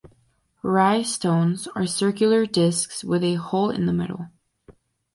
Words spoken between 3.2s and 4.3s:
a hole in the middle.